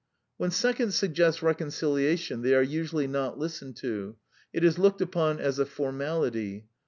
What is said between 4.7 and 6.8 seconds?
looked upon as a formality.